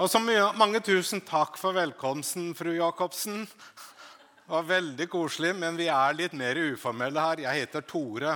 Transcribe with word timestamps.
Og 0.00 0.08
så 0.08 0.16
mange 0.56 0.80
tusen 0.80 1.20
takk 1.28 1.58
for 1.60 1.76
velkomsten, 1.76 2.54
fru 2.56 2.70
Jacobsen. 2.72 3.42
Det 3.44 4.48
var 4.48 4.62
veldig 4.64 5.06
koselig, 5.12 5.50
men 5.60 5.76
vi 5.76 5.90
er 5.92 6.14
litt 6.16 6.32
mer 6.32 6.56
uformelle 6.56 7.20
her. 7.20 7.42
Jeg 7.44 7.66
heter 7.66 7.84
Tore. 7.84 8.32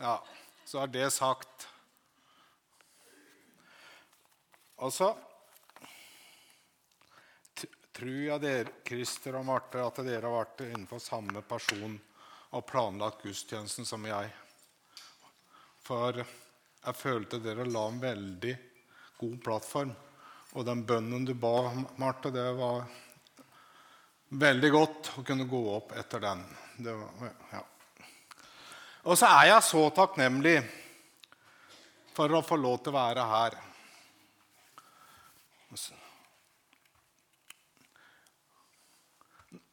Ja, 0.00 0.14
så 0.64 0.80
er 0.80 0.94
det 0.94 1.10
sagt. 1.12 1.66
Og 4.80 4.94
så 4.96 5.10
tror 7.92 8.16
jeg 8.16 8.44
dere, 8.46 8.72
Christer 8.88 9.36
og 9.36 9.44
Marte, 9.50 9.84
at 9.84 10.00
dere 10.08 10.24
har 10.24 10.38
vært 10.38 10.64
innenfor 10.70 11.04
samme 11.04 11.44
person 11.44 12.00
og 12.56 12.66
planlagt 12.72 13.28
gudstjenesten 13.28 13.84
som 13.84 14.08
jeg. 14.08 14.32
For 15.84 16.24
jeg 16.24 17.00
følte 17.04 17.44
dere 17.44 17.68
la 17.68 17.86
en 17.92 18.00
veldig 18.08 18.58
god 19.20 19.38
plattform. 19.44 19.96
Og 20.56 20.64
den 20.64 20.86
bønnen 20.88 21.26
du 21.28 21.34
ba, 21.36 21.68
Marte, 22.00 22.30
det 22.32 22.46
var 22.56 22.86
veldig 24.40 24.70
godt 24.72 25.10
å 25.20 25.24
kunne 25.26 25.44
gå 25.50 25.60
opp 25.74 25.92
etter 26.00 26.22
den. 26.24 26.40
Var, 26.80 27.34
ja. 27.52 27.60
Og 29.04 29.18
så 29.20 29.28
er 29.36 29.50
jeg 29.50 29.66
så 29.68 29.82
takknemlig 29.94 30.56
for 32.16 32.32
å 32.32 32.40
få 32.40 32.56
lov 32.56 32.80
til 32.80 32.94
å 32.94 32.96
være 32.96 33.28
her. 33.34 33.58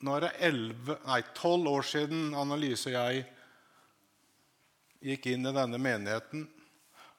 Nå 0.03 0.17
er 0.19 0.27
det 0.27 1.21
tolv 1.39 1.71
år 1.77 1.87
siden 1.87 2.33
Annelise 2.35 2.91
og 2.91 2.97
jeg 2.99 3.23
gikk 5.13 5.31
inn 5.31 5.47
i 5.47 5.55
denne 5.55 5.79
menigheten. 5.79 6.43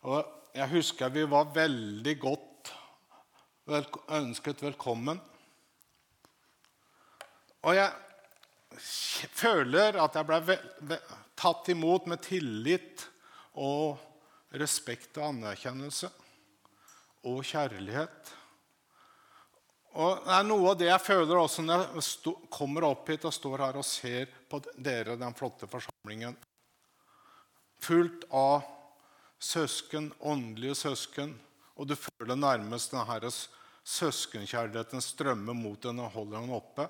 Og 0.05 0.21
jeg 0.55 0.71
husker 0.77 1.13
vi 1.17 1.25
var 1.33 1.49
veldig 1.55 2.15
godt 2.21 2.44
ønsket 3.67 4.63
velkommen. 4.63 5.21
Og 7.65 7.77
jeg 7.77 7.93
føler 9.33 9.97
at 10.03 10.17
jeg 10.19 10.29
ble 10.29 10.99
tatt 11.39 11.71
imot 11.73 12.09
med 12.11 12.21
tillit 12.25 13.07
og 13.57 14.01
respekt 14.61 15.17
og 15.19 15.31
anerkjennelse 15.31 16.11
og 17.25 17.41
kjærlighet. 17.47 18.35
Og 19.95 20.25
Det 20.27 20.35
er 20.35 20.47
noe 20.47 20.73
av 20.73 20.79
det 20.79 20.89
jeg 20.91 21.07
føler 21.07 21.39
også 21.39 21.63
når 21.63 21.87
jeg 21.95 22.35
kommer 22.53 22.85
opp 22.91 23.09
hit 23.09 23.25
og 23.25 23.35
står 23.35 23.63
her 23.63 23.79
og 23.79 23.87
ser 23.87 24.27
på 24.51 24.61
dere, 24.75 25.17
den 25.17 25.37
flotte 25.39 25.71
forsamlingen. 25.71 26.35
Fullt 27.81 28.27
av 28.35 28.67
søsken, 29.39 30.11
åndelige 30.21 30.75
søsken. 30.83 31.37
Og 31.75 31.89
du 31.91 31.97
føler 31.99 32.39
nærmest 32.39 32.95
denne 32.95 33.33
søskenkjærligheten 33.85 35.03
strømme 35.03 35.55
mot 35.57 35.85
henne 35.85 36.07
og 36.07 36.15
holder 36.15 36.41
henne 36.41 36.57
oppe. 36.57 36.87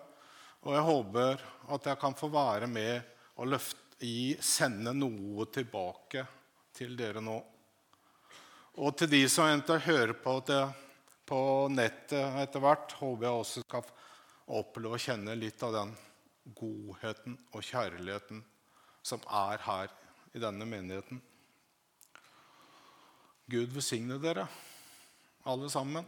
Og 0.65 0.77
jeg 0.77 0.85
håper 0.87 1.43
at 1.75 1.89
jeg 1.91 2.01
kan 2.01 2.17
få 2.17 2.29
være 2.33 2.69
med 2.71 3.01
og 3.37 3.51
løfte, 3.55 3.81
i, 4.03 4.35
sende 4.43 4.91
noe 4.93 5.47
tilbake 5.55 6.25
til 6.75 6.97
dere 6.99 7.23
nå. 7.23 7.37
Og 8.83 8.97
til 8.99 9.09
de 9.13 9.21
som 9.31 9.47
eventuelt 9.47 9.87
hører 9.87 10.13
på 10.19 10.33
det 10.49 10.63
på 11.25 11.39
nettet 11.73 12.41
etter 12.43 12.61
hvert, 12.61 12.97
håper 12.99 13.25
jeg 13.25 13.39
også 13.39 13.63
skal 13.63 13.93
oppleve 14.59 14.99
å 14.99 15.01
kjenne 15.01 15.37
litt 15.39 15.63
av 15.65 15.73
den 15.77 15.95
godheten 16.59 17.39
og 17.55 17.65
kjærligheten 17.65 18.43
som 19.05 19.23
er 19.31 19.63
her 19.65 19.95
i 20.35 20.43
denne 20.43 20.67
menigheten. 20.69 21.23
Gud 23.49 23.73
velsigne 23.77 24.19
dere, 24.21 24.49
alle 25.45 25.71
sammen. 25.71 26.07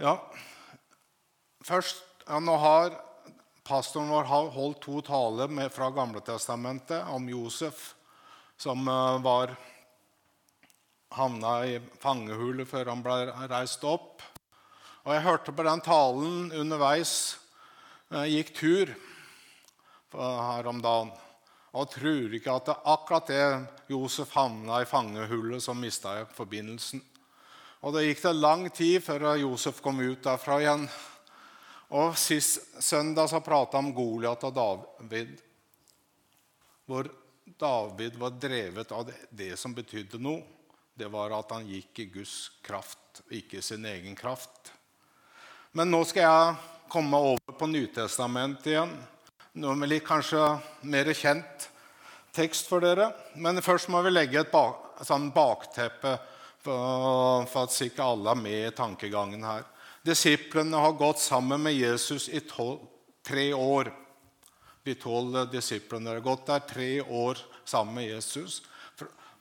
Ja, 0.00 0.16
først 1.62 2.02
ja, 2.26 2.38
Nå 2.42 2.54
har 2.58 2.94
pastoren 3.66 4.10
vår 4.10 4.30
holdt 4.54 4.80
to 4.82 5.02
taler 5.06 5.50
fra 5.70 5.90
Gamletestamentet 5.94 7.06
om 7.12 7.28
Josef, 7.30 7.92
som 8.58 8.82
uh, 8.88 9.20
var 9.22 9.54
havna 11.12 11.54
i 11.68 11.78
fangehule 12.02 12.66
før 12.66 12.90
han 12.94 13.04
ble 13.04 13.48
reist 13.52 13.84
opp. 13.86 14.22
Og 15.02 15.14
jeg 15.14 15.26
hørte 15.26 15.54
på 15.54 15.66
den 15.66 15.82
talen 15.84 16.52
underveis 16.54 17.14
jeg 18.12 18.34
gikk 18.36 18.50
tur 18.58 18.90
her 20.12 20.66
om 20.68 20.82
dagen. 20.84 21.12
Og 21.72 21.88
tror 21.88 22.34
ikke 22.36 22.52
at 22.52 22.68
det 22.68 22.74
er 22.74 22.90
akkurat 22.92 23.30
det 23.30 23.92
Josef 23.92 24.34
havna 24.36 24.82
i 24.82 24.88
fangehullet, 24.88 25.62
som 25.64 25.80
mista 25.80 26.18
forbindelsen. 26.36 27.00
Og 27.82 27.96
det 27.96 28.04
gikk 28.06 28.22
det 28.26 28.34
lang 28.36 28.66
tid 28.70 29.00
før 29.02 29.32
Josef 29.40 29.80
kom 29.82 30.02
ut 30.04 30.22
derfra 30.22 30.60
igjen. 30.60 30.84
Og 31.96 32.16
Sist 32.20 32.76
søndag 32.82 33.28
så 33.32 33.40
prata 33.44 33.80
om 33.80 33.90
Goliat 33.92 34.44
og 34.48 34.54
David, 34.56 35.34
hvor 36.86 37.08
David 37.44 38.16
var 38.20 38.36
drevet 38.40 38.92
av 38.92 39.10
det 39.30 39.54
som 39.60 39.74
betydde 39.76 40.20
noe 40.20 40.44
det 40.94 41.08
var 41.08 41.32
at 41.32 41.52
han 41.54 41.66
gikk 41.66 42.02
i 42.02 42.08
Guds 42.12 42.50
kraft, 42.64 43.22
ikke 43.32 43.58
i 43.58 43.64
sin 43.64 43.84
egen 43.88 44.16
kraft. 44.16 44.72
Men 45.72 45.90
nå 45.90 46.02
skal 46.04 46.26
jeg 46.26 46.88
komme 46.92 47.16
over 47.16 47.56
på 47.56 47.68
Nytestamentet 47.70 48.74
igjen. 48.74 48.92
Noe 49.52 49.76
med 49.76 49.90
litt 49.90 50.06
kanskje 50.06 50.40
mer 50.88 51.10
kjent 51.12 51.66
tekst 52.32 52.70
for 52.70 52.80
dere. 52.80 53.10
Men 53.36 53.60
først 53.60 53.90
må 53.92 54.00
vi 54.00 54.12
legge 54.14 54.40
et 54.40 54.52
bak, 54.52 54.94
sånn 55.04 55.28
bakteppe 55.34 56.14
for, 56.64 57.44
at 57.44 57.76
ikke 57.84 58.06
alle 58.06 58.32
er 58.32 58.40
med 58.40 58.68
i 58.70 58.72
tankegangen 58.72 59.44
her. 59.44 59.66
Disiplene 60.02 60.80
har 60.80 60.96
gått 60.96 61.20
sammen 61.20 61.60
med 61.66 61.76
Jesus 61.76 62.30
i 62.32 62.40
tolv, 62.48 62.80
tre 63.20 63.50
år. 63.52 63.92
De 64.82 64.96
tolv 64.96 65.44
disiplene 65.52 66.14
har 66.14 66.24
gått 66.24 66.48
der 66.48 66.64
tre 66.72 66.88
år 67.04 67.44
sammen 67.68 68.00
med 68.00 68.08
Jesus. 68.08 68.62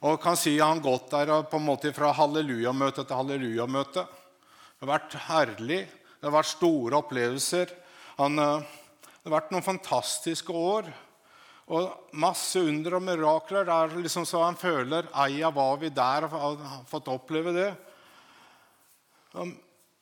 Og 0.03 0.19
kan 0.19 0.35
si 0.35 0.57
han 0.59 0.83
gått 0.83 1.07
der 1.13 1.31
på 1.47 1.55
en 1.55 1.69
måte 1.69 1.93
fra 1.95 2.11
hallelujamøte 2.17 3.05
til 3.05 3.15
hallelujamøte. 3.15 4.03
Det 4.03 4.83
har 4.83 4.91
vært 4.91 5.17
herlig. 5.29 5.81
Det 6.19 6.27
har 6.27 6.35
vært 6.35 6.51
store 6.51 6.99
opplevelser. 6.99 7.71
Han, 8.19 8.39
eh, 8.39 8.79
det 9.21 9.29
har 9.29 9.37
vært 9.37 9.51
noen 9.53 9.65
fantastiske 9.65 10.53
år. 10.53 10.87
Og 11.71 12.13
masse 12.19 12.59
under 12.59 12.97
og 12.97 13.03
mirakler. 13.05 13.67
Det 13.67 13.75
er 13.75 13.99
liksom 14.01 14.25
så 14.25 14.41
han 14.43 14.57
føler 14.57 15.05
Eia 15.23 15.51
var 15.53 15.77
vi 15.79 15.91
der 15.93 16.25
og 16.25 16.63
har 16.65 16.87
fått 16.89 17.11
oppleve 17.13 17.53
det. 17.53 17.69
Han 19.37 19.53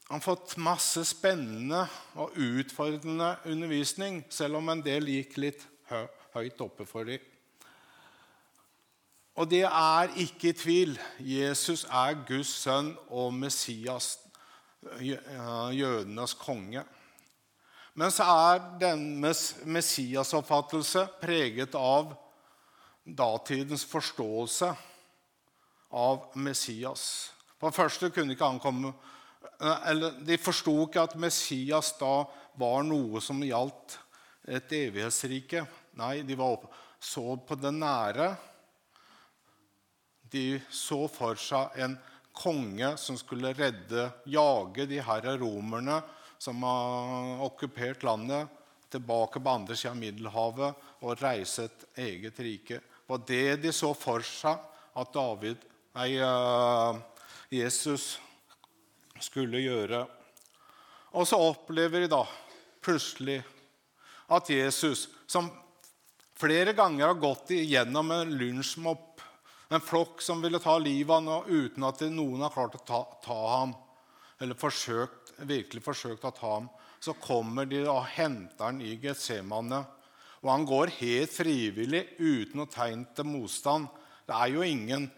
har 0.10 0.24
fått 0.24 0.56
masse 0.58 1.04
spennende 1.06 1.84
og 2.16 2.38
utfordrende 2.40 3.36
undervisning, 3.46 4.24
selv 4.34 4.58
om 4.58 4.72
en 4.72 4.82
del 4.82 5.12
gikk 5.12 5.36
litt 5.44 5.68
høyt 6.34 6.64
oppe 6.64 6.88
for 6.88 7.12
dem. 7.12 7.20
Og 9.40 9.52
det 9.52 9.66
er 9.68 10.16
ikke 10.20 10.50
i 10.50 10.56
tvil. 10.58 10.96
Jesus 11.22 11.86
er 11.86 12.18
Guds 12.28 12.56
sønn 12.64 12.96
og 13.08 13.36
Messias, 13.36 14.16
jødenes 15.00 16.34
konge. 16.40 16.84
Men 18.00 18.14
så 18.16 18.24
er 18.24 18.62
deres 18.80 19.42
Messias-oppfattelse 19.68 21.04
preget 21.20 21.74
av 21.76 22.14
datidens 23.04 23.84
forståelse 23.90 24.70
av 26.00 26.30
Messias. 26.40 27.04
For 27.60 27.76
første 27.76 28.08
kunne 28.14 28.38
ikke 28.38 28.48
han 28.48 28.62
komme 28.64 28.94
eller 29.60 30.16
De 30.24 30.38
forsto 30.40 30.72
ikke 30.86 31.04
at 31.04 31.18
Messias 31.20 31.92
da 32.00 32.24
var 32.60 32.86
noe 32.88 33.20
som 33.24 33.42
gjaldt 33.44 33.98
et 34.48 34.72
evighetsrike. 34.78 35.66
Nei, 36.00 36.22
de 36.24 36.38
var 36.40 36.64
så 37.04 37.36
på 37.44 37.58
det 37.60 37.74
nære 37.76 38.30
de 40.32 40.62
så 40.70 41.08
for 41.12 41.40
seg 41.42 41.76
en 41.82 41.98
konge 42.38 42.94
som 43.02 43.18
skulle 43.20 43.52
redde, 43.58 44.06
jage 44.30 44.86
de 44.88 45.02
her 45.04 45.28
romerne 45.42 46.00
som 46.40 46.64
har 46.64 47.44
okkupert 47.46 48.04
landet, 48.08 48.48
tilbake 48.90 49.40
på 49.40 49.50
andre 49.50 49.76
siden 49.78 49.94
av 49.94 50.02
Middelhavet 50.02 50.88
og 51.06 51.20
reise 51.22 51.68
et 51.68 51.84
eget 52.08 52.40
rike. 52.42 52.80
Og 53.10 53.22
det 53.28 53.60
de 53.62 53.74
så 53.76 53.92
for 53.94 54.26
seg 54.26 54.58
at 54.98 55.12
David, 55.14 55.62
nei, 55.98 56.16
uh, 56.18 56.98
Jesus 57.54 58.16
skulle 59.22 59.62
gjøre. 59.62 60.06
Og 61.14 61.28
så 61.28 61.38
opplever 61.42 62.06
de 62.06 62.12
da 62.12 62.24
plutselig 62.82 63.42
at 64.30 64.50
Jesus, 64.50 65.08
som 65.28 65.50
flere 66.38 66.74
ganger 66.78 67.12
har 67.12 67.22
gått 67.22 67.54
igjennom 67.58 68.12
en 68.14 68.34
lunsjmopp, 68.40 69.22
en 69.70 69.84
flokk 69.86 70.22
som 70.26 70.42
ville 70.42 70.62
ta 70.62 70.78
livet 70.82 71.14
av 71.14 71.30
ham 71.30 71.50
uten 71.50 71.86
at 71.86 72.02
noen 72.10 72.46
har 72.46 72.54
klart 72.54 72.78
å 72.78 72.86
ta, 72.86 73.04
ta 73.26 73.40
ham. 73.58 73.76
Eller 74.40 74.56
forsøkt, 74.60 75.34
virkelig 75.48 75.84
forsøkt 75.84 76.28
å 76.28 76.36
ta 76.36 76.54
ham. 76.56 76.70
Så 77.00 77.14
kommer 77.20 77.66
de 77.68 77.84
og 77.88 78.06
henter 78.16 78.66
ham 78.66 78.82
i 78.84 78.96
Getsemane. 79.02 79.84
Og 80.44 80.52
han 80.52 80.66
går 80.68 80.88
helt 81.00 81.34
frivillig 81.34 82.06
uten 82.20 82.62
noe 82.62 82.72
tegn 82.72 83.06
til 83.16 83.26
motstand. 83.28 83.88
Det 84.28 84.36
er 84.36 84.48
jo 84.54 84.62
ingen 84.64 85.10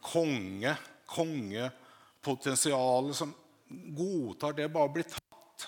konge, 0.00 0.76
kongepotensial 1.10 3.14
som 3.16 3.34
godtar 3.68 4.52
det 4.56 4.68
bare 4.72 4.92
blir 4.94 5.04
tatt. 5.10 5.66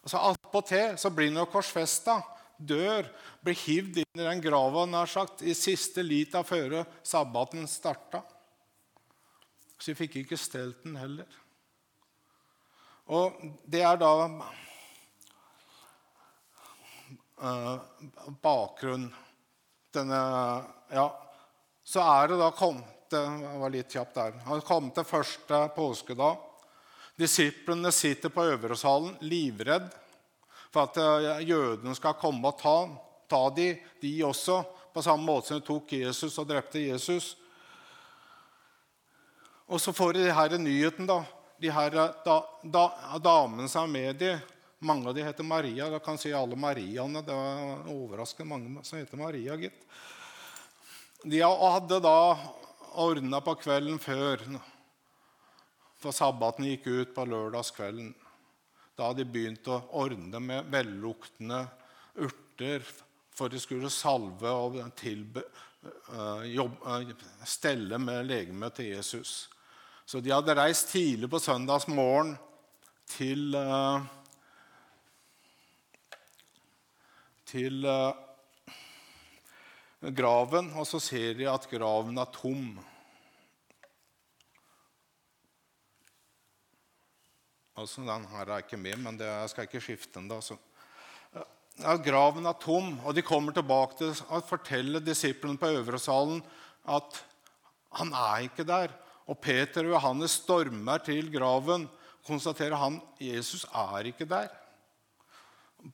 Altså 0.00 0.18
Attpåtil 0.30 0.96
så 0.98 1.10
blir 1.12 1.28
han 1.30 1.42
jo 1.42 1.52
korsfesta, 1.52 2.20
dør, 2.56 3.08
blir 3.44 3.56
hivd 3.56 4.02
inn 4.02 4.20
i 4.20 4.26
den 4.26 4.42
grava 4.44 4.86
nær 4.88 5.08
sagt, 5.10 5.42
i 5.42 5.54
siste 5.56 6.04
lita 6.04 6.42
før 6.46 6.82
sabbaten 7.06 7.68
starta. 7.68 8.22
Så 9.80 9.90
vi 9.90 10.00
fikk 10.02 10.20
ikke 10.20 10.36
stelt 10.36 10.82
den 10.84 10.98
heller. 11.00 11.38
Og 13.10 13.40
det 13.64 13.80
er 13.82 13.96
da 13.98 14.12
uh, 17.40 17.76
bakgrunn 18.44 19.08
denne 19.94 20.20
Ja, 20.92 21.06
så 21.82 22.04
er 22.04 22.28
det 22.30 22.38
da 22.38 22.50
kommet 22.54 22.96
det 23.10 23.24
var 23.58 23.72
litt 23.74 23.90
kjapt 23.90 24.14
der. 24.14 24.36
Han 24.46 24.60
kom 24.62 24.90
til 24.94 25.06
første 25.06 25.64
påskedag. 25.74 26.36
Disiplene 27.18 27.90
sitter 27.92 28.30
på 28.30 28.44
øvresalen 28.52 29.16
livredd 29.26 29.88
for 30.70 30.86
at 30.86 31.00
eh, 31.02 31.40
jødene 31.48 31.94
skal 31.98 32.14
komme 32.20 32.52
og 32.52 32.60
ta, 32.60 32.76
ta 33.26 33.42
de, 33.56 33.72
de 34.02 34.12
også, 34.24 34.60
på 34.94 35.02
samme 35.02 35.26
måte 35.26 35.50
som 35.50 35.58
de 35.58 35.66
tok 35.66 35.92
Jesus 35.98 36.38
og 36.38 36.46
drepte 36.50 36.82
Jesus. 36.82 37.32
Og 39.70 39.80
så 39.80 39.92
får 39.94 40.16
de 40.16 40.30
her 40.34 40.56
nyheten, 40.58 41.06
da. 41.06 41.20
De 41.60 41.70
her 41.70 41.94
da, 41.94 42.36
da, 42.62 42.84
damene 43.22 43.68
som 43.70 43.86
er 43.86 43.92
med 43.92 44.16
de, 44.18 44.30
mange 44.82 45.06
av 45.06 45.14
de 45.14 45.22
heter 45.22 45.46
Maria. 45.46 45.90
Da 45.92 46.00
kan 46.02 46.18
si 46.18 46.32
alle 46.34 46.58
Mariaene. 46.58 47.22
Det 47.22 47.36
var 47.36 47.84
overraskende 47.92 48.50
mange 48.50 48.82
som 48.88 48.98
heter 48.98 49.20
Maria, 49.20 49.54
gitt. 49.60 49.84
De 51.22 51.42
hadde 51.44 52.00
da 52.02 52.16
ordna 52.98 53.38
på 53.44 53.54
kvelden 53.60 54.00
før, 54.02 54.42
for 56.00 56.16
sabbaten 56.16 56.66
gikk 56.66 56.88
ut 56.88 57.14
på 57.14 57.28
lørdagskvelden. 57.28 58.10
Da 58.96 59.12
hadde 59.12 59.22
de 59.22 59.32
begynt 59.32 59.68
å 59.70 59.82
ordne 60.00 60.40
med 60.42 60.72
velluktende 60.72 61.62
urter 62.18 62.82
for 63.36 63.52
de 63.52 63.60
skulle 63.62 63.88
salve 63.92 64.50
og 64.50 64.80
tilbe, 64.98 65.44
jobb, 66.50 66.74
uh, 66.84 67.12
stelle 67.48 67.96
med 68.02 68.26
legemet 68.28 68.76
til 68.76 68.90
Jesus. 68.96 69.46
Så 70.10 70.18
de 70.18 70.32
hadde 70.34 70.56
reist 70.58 70.88
tidlig 70.90 71.28
på 71.30 71.38
søndagsmorgen 71.38 72.32
til 73.12 73.54
uh, 73.54 74.02
til 77.46 77.86
graven, 80.18 80.72
og 80.74 80.86
så 80.86 80.98
ser 81.02 81.36
de 81.38 81.46
at 81.50 81.66
graven 81.70 82.18
er 82.18 82.30
tom. 82.34 82.72
Altså, 87.78 88.02
den 88.02 88.26
her 88.32 88.50
er 88.50 88.64
ikke 88.64 88.78
med, 88.80 88.98
men 89.02 89.18
det, 89.18 89.28
jeg 89.30 89.52
skal 89.52 89.68
ikke 89.68 89.82
skifte 89.84 90.18
den. 90.18 90.26
da. 90.30 90.40
Så. 90.42 90.56
Ja, 91.78 91.94
graven 92.02 92.50
er 92.50 92.58
tom, 92.58 92.96
og 93.06 93.14
de 93.14 93.22
kommer 93.22 93.54
tilbake 93.54 94.00
til 94.00 94.10
å 94.26 94.42
fortelle 94.42 95.02
disiplene 95.06 95.58
på 95.58 95.70
øvresalen 95.78 96.42
at 96.90 97.22
han 97.98 98.12
er 98.14 98.50
ikke 98.50 98.66
der. 98.66 98.94
Og 99.30 99.38
Peter 99.38 99.86
og 99.86 99.94
Johannes 99.94 100.40
stormer 100.42 101.02
til 101.06 101.30
graven, 101.30 101.86
konstaterer 102.26 102.76
han 102.80 102.98
Jesus 103.22 103.62
er 103.70 104.10
ikke 104.10 104.26
der. 104.28 104.50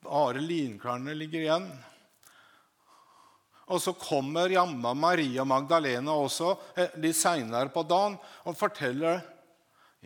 Bare 0.03 0.41
linklærne 0.41 1.13
ligger 1.15 1.45
igjen. 1.45 1.67
Og 3.67 3.81
så 3.83 3.93
kommer 3.99 4.49
jammen 4.49 4.99
Maria 4.99 5.43
Magdalena 5.47 6.15
også 6.15 6.53
eh, 6.79 6.93
litt 7.03 7.17
seinere 7.19 7.69
på 7.71 7.83
dagen 7.87 8.15
og 8.47 8.55
forteller 8.55 9.19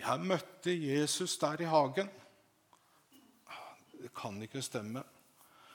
jeg 0.02 0.26
møtte 0.26 0.74
Jesus 0.74 1.36
der 1.38 1.62
i 1.62 1.70
hagen. 1.70 2.10
Det 4.02 4.10
kan 4.18 4.40
ikke 4.42 4.64
stemme. 4.66 5.04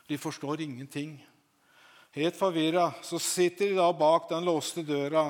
De 0.09 0.19
forstår 0.19 0.65
ingenting. 0.65 1.15
Helt 2.17 2.37
forvirra 2.39 2.89
sitter 3.05 3.71
de 3.71 3.79
da 3.79 3.91
bak 3.95 4.31
den 4.33 4.47
låste 4.49 4.83
døra 4.87 5.29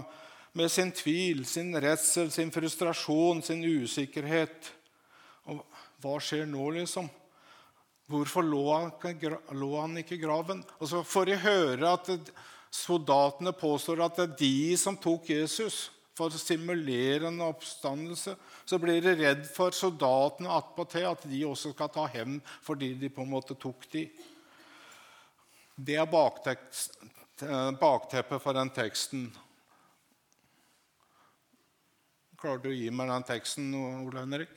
med 0.56 0.73
sin 0.73 0.93
tvil, 0.97 1.44
sin 1.47 1.76
redsel, 1.76 2.31
sin 2.32 2.50
frustrasjon, 2.55 3.43
sin 3.44 3.61
usikkerhet. 3.64 4.73
Og 5.53 5.61
hva 6.03 6.17
skjer 6.23 6.47
nå, 6.49 6.70
liksom? 6.79 7.06
Hvorfor 8.06 8.43
lå 8.47 8.64
han, 8.70 9.99
ikke 9.99 10.14
i 10.17 10.23
graven? 10.23 10.64
Og 10.79 10.88
så 10.88 11.03
får 11.05 11.25
de 11.29 11.37
høre 11.43 11.93
at 11.99 12.06
soldatene 12.73 13.53
påstår 13.56 14.05
at 14.05 14.17
det 14.17 14.25
er 14.26 14.38
de 14.41 14.76
som 14.79 14.97
tok 14.97 15.29
Jesus 15.32 15.91
for 16.17 16.32
å 16.32 16.38
simulere 16.41 17.29
en 17.29 17.41
oppstandelse. 17.44 18.37
Så 18.64 18.79
blir 18.81 19.03
de 19.05 19.12
redd 19.19 19.44
for 19.53 19.70
soldatene 19.76 20.55
attpåtil, 20.55 21.05
at 21.11 21.26
de 21.29 21.44
også 21.44 21.75
skal 21.75 21.91
ta 21.93 22.06
hevn 22.14 22.41
fordi 22.64 22.94
de 22.97 23.08
på 23.12 23.20
en 23.26 23.35
måte 23.35 23.55
tok 23.61 23.85
de. 23.93 24.06
Det 25.76 25.97
er 26.00 26.08
bakteppet 27.76 28.41
for 28.41 28.53
den 28.56 28.70
teksten. 28.73 29.29
Klarer 32.46 32.60
du 32.62 32.69
å 32.70 32.76
gi 32.78 32.90
meg 32.94 33.08
den 33.10 33.25
teksten, 33.26 33.72
Ole 33.75 34.20
Henrik? 34.22 34.50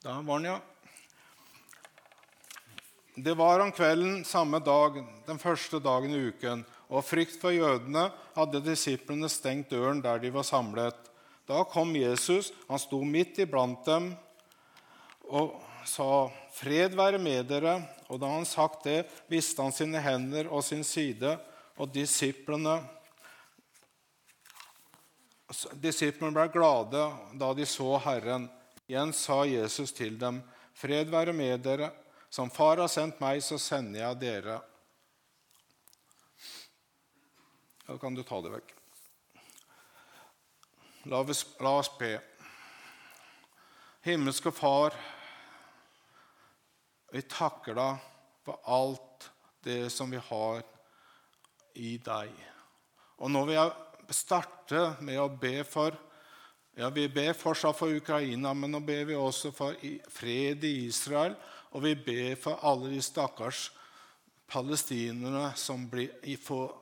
Der 0.00 0.22
var 0.24 0.40
den, 0.40 0.48
ja. 0.48 0.56
Det 3.12 3.36
var 3.36 3.60
om 3.60 3.68
kvelden 3.68 4.24
samme 4.24 4.62
dag, 4.64 4.96
den 5.28 5.42
første 5.44 5.82
dagen 5.84 6.16
i 6.16 6.22
uken, 6.30 6.64
og 6.88 7.04
frykt 7.04 7.36
for 7.44 7.52
jødene 7.52 8.06
hadde 8.38 8.64
disiplene 8.64 9.28
stengt 9.28 9.68
døren 9.76 10.00
der 10.00 10.24
de 10.24 10.32
var 10.32 10.48
samlet. 10.48 10.96
Da 11.44 11.60
kom 11.68 11.92
Jesus, 11.92 12.54
han 12.72 12.80
sto 12.80 13.04
midt 13.04 13.44
iblant 13.44 13.84
dem 13.84 14.14
og 15.28 15.60
sa, 15.86 16.30
'Fred 16.52 16.94
være 16.94 17.18
med 17.18 17.46
dere.' 17.46 17.82
Og 18.12 18.20
da 18.20 18.28
han 18.28 18.44
sagt 18.44 18.84
det, 18.84 19.06
viste 19.28 19.62
han 19.62 19.72
sine 19.72 20.00
hender 20.00 20.50
og 20.52 20.64
sin 20.64 20.84
side, 20.84 21.38
og 21.78 21.92
disiplene 21.94 22.82
Disiplene 25.78 26.34
ble 26.34 26.48
glade 26.50 27.00
da 27.38 27.52
de 27.54 27.66
så 27.68 27.94
Herren. 28.02 28.48
Igjen 28.88 29.12
sa 29.14 29.44
Jesus 29.44 29.92
til 29.92 30.18
dem, 30.18 30.42
'Fred 30.74 31.10
være 31.10 31.32
med 31.32 31.62
dere. 31.62 31.92
Som 32.30 32.50
Far 32.50 32.76
har 32.82 32.88
sendt 32.88 33.20
meg, 33.20 33.42
så 33.42 33.58
sender 33.58 34.00
jeg 34.00 34.20
dere.' 34.20 34.60
Da 37.86 37.98
kan 38.00 38.14
du 38.14 38.22
ta 38.22 38.40
det 38.40 38.50
vekk. 38.50 38.72
La 41.06 41.20
oss, 41.20 41.44
la 41.60 41.78
oss 41.78 41.90
be. 41.98 42.16
Himmelske 44.04 44.50
Far, 44.52 44.96
vi 47.14 47.22
takker 47.30 47.76
deg 47.78 48.06
for 48.42 48.58
alt 48.66 49.28
det 49.64 49.86
som 49.94 50.10
vi 50.10 50.18
har 50.18 50.64
i 51.78 51.94
deg. 52.02 52.32
Og 53.22 53.30
når 53.30 53.46
vi 53.52 53.58
starter 54.14 54.98
med 55.04 55.20
å 55.22 55.30
be 55.30 55.60
for 55.68 55.94
ja, 56.74 56.88
Vi 56.90 57.06
ber 57.06 57.36
fortsatt 57.38 57.76
for 57.78 57.94
Ukraina, 57.94 58.50
men 58.50 58.72
nå 58.74 58.80
ber 58.82 59.04
vi 59.06 59.14
også 59.14 59.52
for 59.54 59.76
fred 60.10 60.64
i 60.66 60.88
Israel. 60.88 61.36
Og 61.70 61.84
vi 61.84 61.92
ber 61.94 62.34
for 62.34 62.58
alle 62.66 62.90
de 62.90 62.98
stakkars 62.98 63.68
palestinerne 64.50 65.52
som 65.54 65.86
blir, 65.90 66.10
får 66.42 66.74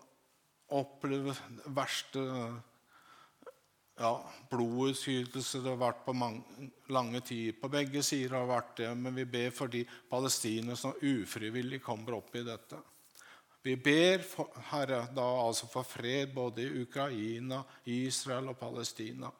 oppleve 0.73 1.37
verste 1.77 2.25
ja, 3.99 4.13
blodutskytelse 4.51 5.61
det 5.63 5.73
har 5.73 5.81
vært 5.81 6.05
på 6.07 6.15
mange, 6.17 6.71
lange 6.93 7.21
tid. 7.25 7.59
På 7.61 7.71
begge 7.73 8.03
sider 8.07 8.39
har 8.39 8.49
vært 8.49 8.77
det, 8.81 8.89
men 8.97 9.15
vi 9.17 9.27
ber 9.29 9.53
for 9.55 9.73
de 9.73 9.85
palestinere 10.11 10.79
som 10.79 10.97
ufrivillig 10.97 11.83
kommer 11.85 12.19
opp 12.19 12.35
i 12.37 12.45
dette. 12.47 12.81
Vi 13.63 13.77
ber, 13.79 14.25
for, 14.27 14.51
Herre, 14.73 15.05
da 15.15 15.27
altså 15.45 15.69
for 15.71 15.87
fred 15.87 16.33
både 16.35 16.65
i 16.65 16.83
Ukraina, 16.83 17.61
Israel 17.87 18.51
og 18.51 18.59
Palestina. 18.59 19.31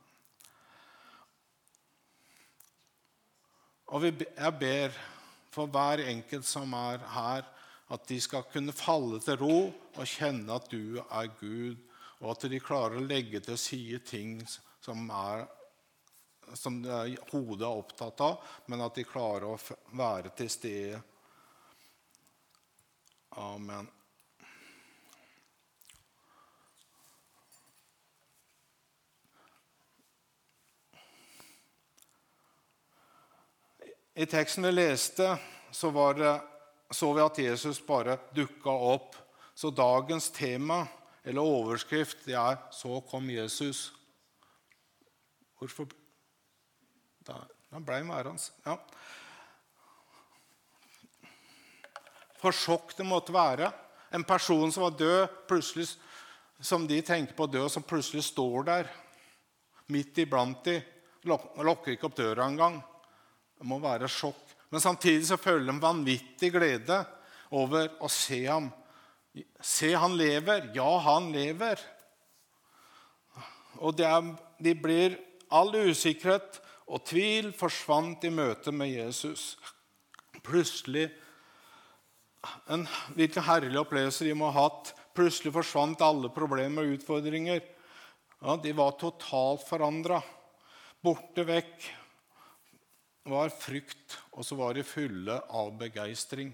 Og 3.93 4.07
jeg 4.07 4.55
ber 4.61 4.95
for 5.53 5.69
hver 5.69 6.05
enkelt 6.07 6.47
som 6.49 6.73
er 6.79 7.03
her, 7.13 7.49
at 7.93 8.07
de 8.09 8.21
skal 8.23 8.47
kunne 8.53 8.73
falle 8.73 9.19
til 9.21 9.37
ro 9.43 9.57
og 9.69 10.07
kjenne 10.09 10.55
at 10.55 10.71
du 10.73 11.03
er 11.03 11.33
Gud, 11.41 11.77
og 12.23 12.31
at 12.33 12.47
de 12.51 12.61
klarer 12.63 13.01
å 13.01 13.07
legge 13.07 13.43
til 13.43 13.59
side 13.59 13.99
ting 14.07 14.37
som, 14.47 15.09
er, 15.11 15.47
som 16.55 16.79
hodet 17.33 17.67
er 17.67 17.81
opptatt 17.83 18.23
av, 18.23 18.53
men 18.71 18.85
at 18.87 18.95
de 18.95 19.07
klarer 19.07 19.51
å 19.51 19.59
være 19.99 20.31
til 20.39 20.53
stede. 20.53 21.03
Amen. 23.43 23.91
I 34.15 34.27
teksten 34.27 34.67
vi 34.69 34.73
leste, 34.73 35.39
så, 35.71 35.91
det, 36.13 36.41
så 36.91 37.13
vi 37.17 37.23
at 37.25 37.39
Jesus 37.39 37.81
bare 37.87 38.19
dukka 38.37 38.71
opp. 38.71 39.17
Så 39.55 39.71
dagens 39.73 40.31
tema, 40.31 40.85
eller 41.25 41.41
overskrift, 41.41 42.25
det 42.25 42.35
er 42.35 42.57
'Så 42.71 43.01
kom 43.11 43.31
Jesus'. 43.31 43.93
Hvorfor 45.59 45.87
Da, 47.27 47.35
da 47.71 47.79
ble 47.79 47.95
han 47.95 48.09
værende. 48.09 48.51
Ja. 48.67 48.77
For 52.41 52.51
sjokk 52.51 52.97
det 52.97 53.07
måtte 53.07 53.33
være. 53.33 53.73
En 54.13 54.25
person 54.25 54.73
som 54.73 54.83
var 54.83 54.99
død, 54.99 55.29
plutselig, 55.47 55.87
som 56.61 56.87
de 56.87 57.01
tenker 57.01 57.35
på 57.35 57.47
død, 57.47 57.69
som 57.71 57.83
plutselig 57.83 58.25
står 58.25 58.65
der 58.65 58.91
midt 59.87 60.19
iblant 60.19 60.65
de. 60.65 60.83
Lokker 61.25 61.95
ikke 61.95 62.09
opp 62.11 62.17
døra 62.17 62.49
engang. 62.49 62.83
Det 63.59 63.67
må 63.67 63.79
være 63.79 64.09
sjokk. 64.11 64.57
Men 64.71 64.81
samtidig 64.81 65.27
så 65.29 65.37
føler 65.37 65.71
de 65.71 65.83
vanvittig 65.83 66.51
glede 66.53 67.05
over 67.53 67.93
å 68.03 68.09
se 68.11 68.41
ham. 68.47 68.73
Se, 69.63 69.93
han 69.97 70.17
lever. 70.19 70.71
Ja, 70.77 70.89
han 71.07 71.31
lever. 71.33 71.81
Og 73.81 74.01
er, 74.01 74.35
de 74.63 74.75
blir 74.79 75.21
All 75.53 75.69
usikkerhet 75.69 76.63
og 76.89 77.03
tvil 77.05 77.51
forsvant 77.53 78.23
i 78.25 78.31
møte 78.33 78.73
med 78.73 78.89
Jesus. 78.89 79.59
Plutselig 80.41 81.11
en, 82.73 82.87
Hvilken 83.13 83.45
herlig 83.45 83.77
opplevelse 83.83 84.25
de 84.25 84.33
må 84.33 84.49
ha 84.49 84.65
hatt. 84.65 84.95
Plutselig 85.13 85.53
forsvant 85.53 86.01
alle 86.01 86.31
problemer 86.33 86.89
og 86.89 86.97
utfordringer. 86.97 87.61
Ja, 88.41 88.57
De 88.57 88.73
var 88.73 88.97
totalt 88.97 89.67
forandra. 89.69 90.23
Borte 91.05 91.45
vekk 91.45 91.91
var 93.29 93.53
frykt, 93.55 94.17
og 94.33 94.47
så 94.47 94.57
var 94.59 94.75
de 94.75 94.83
fulle 94.87 95.37
av 95.53 95.71
begeistring. 95.79 96.51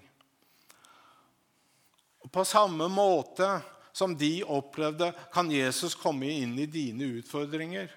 På 2.32 2.44
samme 2.44 2.88
måte 2.88 3.60
som 3.92 4.14
de 4.16 4.44
opplevde, 4.44 5.12
kan 5.32 5.50
Jesus 5.50 5.94
komme 5.98 6.28
inn 6.30 6.58
i 6.58 6.66
dine 6.70 7.08
utfordringer. 7.18 7.90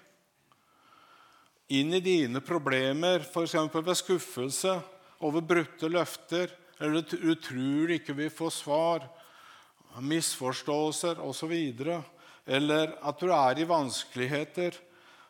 Inn 1.71 1.93
i 1.93 2.01
dine 2.03 2.41
problemer, 2.43 3.21
f.eks. 3.21 3.55
ved 3.73 3.97
skuffelse 3.97 4.79
over 5.21 5.45
brutte 5.45 5.89
løfter, 5.91 6.51
eller 6.81 7.05
du 7.05 7.35
tror 7.37 7.93
ikke 7.93 8.15
vi 8.17 8.31
får 8.33 8.55
svar, 8.55 9.05
misforståelser 10.01 11.21
osv., 11.21 11.53
eller 12.47 12.95
at 13.05 13.21
du 13.21 13.29
er 13.29 13.59
i 13.61 13.67
vanskeligheter. 13.69 14.73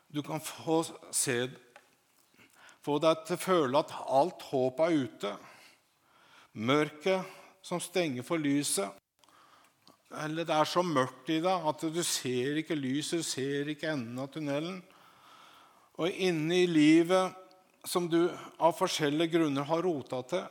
Du 0.08 0.22
kan 0.24 0.40
få 0.40 0.82
se 1.12 1.44
få 2.82 2.98
deg 3.02 3.26
til 3.28 3.38
å 3.38 3.42
føle 3.42 3.82
at 3.84 3.94
alt 4.10 4.48
håp 4.50 4.80
er 4.82 4.98
ute. 5.06 5.32
Mørket 6.58 7.41
som 7.62 7.82
stenger 7.82 8.26
for 8.26 8.42
lyset. 8.42 8.90
Eller 10.24 10.46
det 10.48 10.56
er 10.56 10.68
så 10.68 10.84
mørkt 10.84 11.30
i 11.32 11.40
deg 11.44 11.68
at 11.72 11.86
du 11.94 12.02
ser 12.04 12.58
ikke 12.60 12.76
lyset, 12.76 13.22
du 13.22 13.28
ser 13.28 13.70
ikke 13.72 13.94
enden 13.94 14.20
av 14.20 14.32
tunnelen. 14.34 14.82
Og 16.02 16.10
inne 16.12 16.64
i 16.64 16.68
livet 16.68 17.38
som 17.88 18.08
du 18.10 18.26
av 18.60 18.76
forskjellige 18.78 19.38
grunner 19.38 19.66
har 19.68 19.86
rota 19.86 20.22
til 20.30 20.50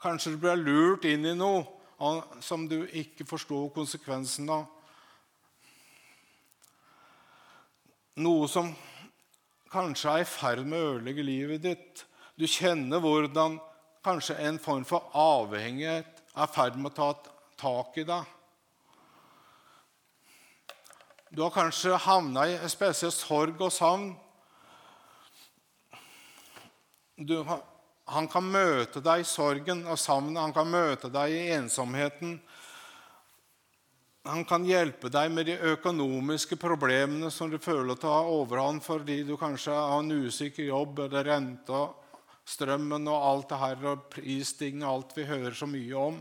Kanskje 0.00 0.32
du 0.32 0.38
blir 0.40 0.56
lurt 0.56 1.04
inn 1.04 1.26
i 1.28 1.36
noe 1.36 1.60
som 2.40 2.62
du 2.64 2.86
ikke 2.96 3.26
forstår 3.28 3.66
konsekvensen 3.74 4.48
av. 4.48 4.62
Noe 8.24 8.48
som 8.48 8.70
kanskje 9.68 10.14
er 10.14 10.24
i 10.24 10.28
ferd 10.28 10.64
med 10.64 10.80
å 10.80 10.94
ødelegge 10.94 11.26
livet 11.26 11.66
ditt. 11.66 12.06
Du 12.40 12.46
kjenner 12.48 13.04
hvordan 13.04 13.58
kanskje 14.00 14.38
en 14.40 14.56
form 14.62 14.86
for 14.88 15.12
avhengighet 15.12 16.19
er 16.40 16.48
i 16.48 16.54
ferd 16.54 16.78
med 16.80 16.92
å 16.92 16.96
ta 16.96 17.32
tak 17.60 17.98
i 18.00 18.04
deg. 18.08 18.36
Du 21.30 21.44
har 21.44 21.52
kanskje 21.54 21.98
havna 22.02 22.46
i 22.48 22.56
en 22.58 22.72
spesiell 22.72 23.12
sorg 23.14 23.60
og 23.62 23.70
savn. 23.70 24.08
Du, 27.20 27.36
han 28.10 28.26
kan 28.32 28.46
møte 28.50 29.02
deg 29.04 29.22
i 29.22 29.28
sorgen 29.28 29.84
og 29.86 30.00
savnet, 30.00 30.40
han 30.40 30.56
kan 30.56 30.66
møte 30.66 31.12
deg 31.12 31.36
i 31.36 31.44
ensomheten. 31.54 32.40
Han 34.26 34.42
kan 34.44 34.66
hjelpe 34.66 35.08
deg 35.12 35.30
med 35.32 35.46
de 35.48 35.54
økonomiske 35.70 36.58
problemene 36.60 37.30
som 37.32 37.52
du 37.52 37.60
føler 37.62 37.96
tar 38.00 38.28
overhånd 38.28 38.82
fordi 38.84 39.22
du 39.28 39.36
kanskje 39.40 39.76
har 39.76 40.02
en 40.02 40.10
usikker 40.26 40.66
jobb, 40.66 41.04
eller 41.06 41.30
renta, 41.30 41.86
strømmen 42.50 43.08
og 43.10 43.24
alt 43.30 43.50
det 43.52 43.60
her, 43.60 43.88
og 43.92 44.06
prisstigning 44.12 44.84
og 44.84 44.92
alt 44.92 45.16
vi 45.18 45.26
hører 45.28 45.56
så 45.56 45.68
mye 45.70 46.04
om. 46.10 46.20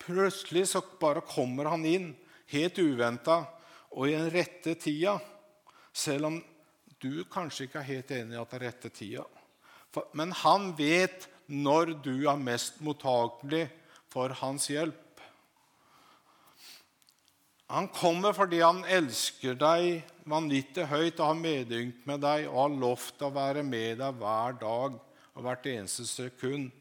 Plutselig 0.00 0.66
så 0.70 0.82
bare 1.00 1.22
kommer 1.26 1.68
han 1.70 1.84
inn, 1.86 2.12
helt 2.50 2.78
uventa 2.80 3.42
og 3.90 4.08
i 4.08 4.14
den 4.14 4.30
rette 4.32 4.74
tida, 4.78 5.18
selv 5.92 6.30
om 6.30 6.38
du 7.00 7.24
kanskje 7.30 7.66
ikke 7.66 7.80
er 7.80 7.90
helt 7.90 8.10
enig 8.14 8.36
i 8.36 8.40
at 8.40 8.50
det 8.52 8.58
er 8.58 8.66
rette 8.68 8.90
tida. 8.94 9.26
Men 10.14 10.32
han 10.42 10.70
vet 10.78 11.26
når 11.50 11.96
du 12.04 12.14
er 12.30 12.38
mest 12.38 12.78
mottakelig 12.84 13.66
for 14.10 14.34
hans 14.42 14.68
hjelp. 14.70 15.09
Han 17.70 17.86
kommer 17.94 18.34
fordi 18.34 18.58
han 18.64 18.80
elsker 18.90 19.54
deg 19.54 20.00
vanvittig 20.26 20.88
høyt 20.90 21.20
og 21.20 21.28
har 21.28 21.38
medynkt 21.38 22.06
med 22.08 22.18
deg 22.24 22.48
og 22.48 22.56
har 22.64 22.72
lovt 22.82 23.22
å 23.22 23.30
være 23.30 23.62
med 23.62 24.00
deg 24.00 24.16
hver 24.18 24.56
dag 24.58 24.96
og 24.98 25.44
hvert 25.44 25.68
eneste 25.70 26.06
sekund. 26.08 26.72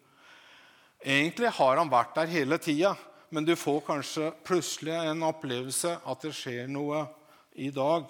Egentlig 1.06 1.52
har 1.60 1.78
han 1.78 1.92
vært 1.94 2.18
der 2.18 2.34
hele 2.34 2.58
tida, 2.58 2.96
men 3.30 3.46
du 3.46 3.54
får 3.54 3.84
kanskje 3.86 4.32
plutselig 4.42 4.96
en 4.98 5.22
opplevelse 5.30 5.94
at 6.10 6.26
det 6.26 6.34
skjer 6.34 6.66
noe 6.74 7.06
i 7.54 7.70
dag. 7.70 8.10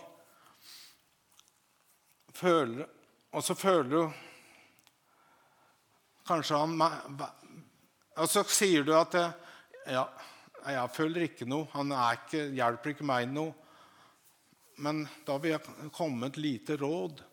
Føler, 2.40 2.88
og 3.36 3.44
så 3.44 3.60
føler 3.60 3.92
du 3.92 4.02
kanskje 6.30 6.64
han 6.64 6.80
og 6.80 8.28
så 8.32 8.48
sier 8.48 8.88
du 8.88 8.96
at 8.96 9.20
ja, 9.90 10.08
jeg 10.66 10.92
føler 10.96 11.26
ikke 11.28 11.48
noe. 11.50 11.70
Han 11.74 11.94
ikke, 11.94 12.50
hjelper 12.56 12.94
ikke 12.94 13.08
meg 13.08 13.30
noe. 13.32 13.54
Men 14.80 15.04
da 15.28 15.36
vil 15.42 15.56
jeg 15.56 15.92
komme 15.96 16.22
med 16.22 16.34
et 16.34 16.44
lite 16.44 16.78
råd. 16.80 17.24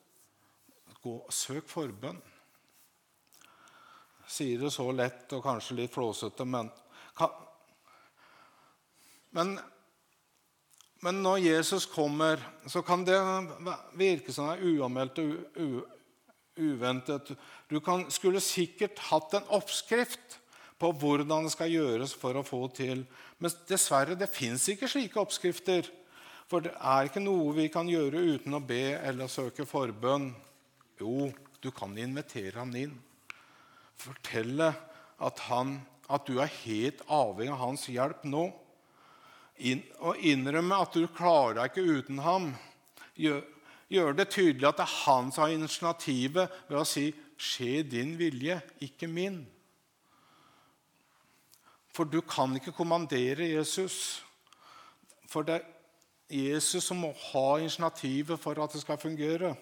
Gå, 1.03 1.15
søk 1.31 1.69
forbønn. 1.71 2.19
Sier 4.27 4.65
det 4.65 4.73
så 4.75 4.89
lett 4.91 5.31
og 5.37 5.45
kanskje 5.45 5.77
litt 5.79 5.93
flåsete, 5.95 6.43
men, 6.51 6.67
men, 9.37 9.53
men 11.07 11.21
når 11.23 11.45
Jesus 11.45 11.87
kommer, 11.87 12.43
så 12.67 12.83
kan 12.83 13.05
det 13.07 13.21
virke 13.95 14.35
som 14.35 14.51
det 14.51 14.57
er 14.57 14.81
uanmeldt 14.81 15.23
og 15.23 15.77
uventet. 16.59 17.31
Du 17.71 17.79
kan, 17.79 18.09
skulle 18.11 18.43
sikkert 18.43 18.99
hatt 19.13 19.39
en 19.39 19.47
oppskrift 19.55 20.41
på 20.81 20.91
hvordan 20.93 21.47
det 21.47 21.53
skal 21.55 21.73
gjøres 21.73 22.13
for 22.17 22.37
å 22.37 22.45
få 22.45 22.67
til. 22.77 23.05
Men 23.39 23.55
dessverre, 23.69 24.17
det 24.19 24.29
fins 24.33 24.67
ikke 24.73 24.91
slike 24.91 25.21
oppskrifter. 25.23 25.89
For 26.47 26.63
det 26.63 26.75
er 26.79 27.09
ikke 27.09 27.23
noe 27.25 27.55
vi 27.57 27.67
kan 27.73 27.89
gjøre 27.91 28.23
uten 28.37 28.55
å 28.55 28.63
be 28.63 28.95
eller 29.01 29.31
søke 29.31 29.67
forbønn. 29.67 30.31
Jo, 31.01 31.31
du 31.61 31.73
kan 31.75 31.97
invitere 31.99 32.61
han 32.61 32.77
inn. 32.79 32.95
Fortelle 33.99 34.71
at, 35.17 35.43
han, 35.49 35.81
at 36.13 36.29
du 36.29 36.39
er 36.39 36.53
helt 36.63 37.03
avhengig 37.09 37.57
av 37.57 37.63
hans 37.65 37.89
hjelp 37.91 38.23
nå. 38.29 38.47
In, 39.57 39.81
og 40.05 40.21
innrømme 40.21 40.79
at 40.85 40.95
du 40.95 41.09
klarer 41.17 41.63
deg 41.63 41.73
ikke 41.73 42.01
uten 42.01 42.23
ham. 42.23 42.51
Gjør, 43.17 43.41
gjør 43.89 44.19
det 44.19 44.29
tydelig 44.35 44.69
at 44.69 44.83
det 44.83 44.85
er 44.85 44.97
han 45.07 45.33
som 45.33 45.47
har 45.47 45.57
initiativet 45.57 46.59
ved 46.69 46.79
å 46.79 46.87
si 46.87 47.09
'skje 47.37 47.83
din 47.85 48.17
vilje, 48.17 48.61
ikke 48.81 49.09
min'. 49.09 49.45
For 51.97 52.05
du 52.05 52.21
kan 52.21 52.53
ikke 52.59 52.75
kommandere 52.77 53.47
Jesus. 53.55 54.21
For 55.33 55.47
det 55.47 55.63
er 55.63 55.73
Jesus 56.29 56.85
som 56.85 56.99
må 57.01 57.15
ha 57.31 57.47
initiativet 57.63 58.41
for 58.43 58.59
at 58.61 58.75
det 58.75 58.83
skal 58.83 59.01
fungere. 59.01 59.55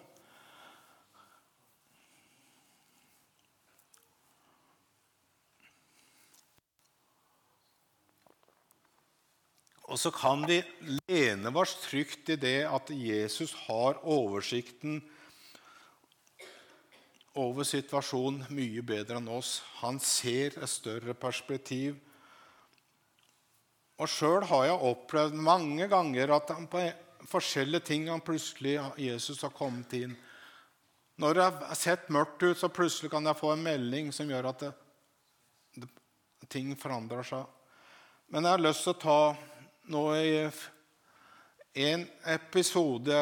Og 9.85 9.99
så 10.01 10.11
kan 10.11 10.43
vi 10.49 10.57
lene 11.07 11.53
oss 11.61 11.77
trygt 11.85 12.33
i 12.33 12.37
det 12.41 12.65
at 12.67 12.89
Jesus 12.91 13.53
har 13.69 14.01
oversikten 14.03 14.97
over 17.39 17.67
situasjonen 17.69 18.49
mye 18.51 18.83
bedre 18.83 19.21
enn 19.21 19.31
oss. 19.31 19.61
Han 19.85 20.01
ser 20.03 20.57
et 20.59 20.73
større 20.73 21.15
perspektiv. 21.15 22.01
Og 24.03 24.11
sjøl 24.11 24.45
har 24.51 24.67
jeg 24.67 24.87
opplevd 24.91 25.37
mange 25.39 25.87
ganger 25.91 26.33
at 26.35 26.51
han 26.55 26.67
på 26.71 26.83
forskjellige 27.31 27.87
ting 27.89 28.09
han 28.11 28.23
plutselig 28.25 28.79
Jesus 29.01 29.43
har 29.47 29.55
kommet 29.55 29.93
inn. 29.97 30.17
Når 31.21 31.35
det 31.35 31.45
har 31.47 31.79
sett 31.79 32.09
mørkt 32.11 32.43
ut, 32.43 32.59
så 32.59 32.69
plutselig 32.69 33.13
kan 33.13 33.27
jeg 33.27 33.39
få 33.39 33.53
en 33.55 33.63
melding 33.63 34.11
som 34.13 34.31
gjør 34.31 34.51
at 34.51 34.65
det, 34.65 34.73
det, 35.79 35.89
ting 36.51 36.75
forandrer 36.79 37.27
seg. 37.27 37.45
Men 38.35 38.47
jeg 38.49 38.57
har 38.57 38.65
lyst 38.65 38.83
til 38.83 38.97
å 38.97 39.03
ta 39.05 39.19
nå 39.95 40.05
i 40.19 40.35
en 41.85 42.07
episode 42.35 43.21